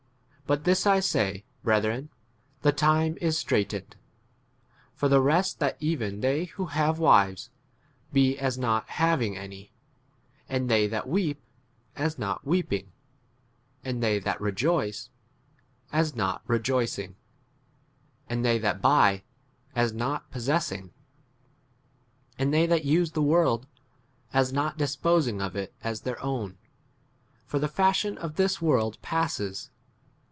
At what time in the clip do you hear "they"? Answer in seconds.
6.19-6.43, 10.69-10.87, 14.03-14.19, 18.43-18.57, 22.53-22.65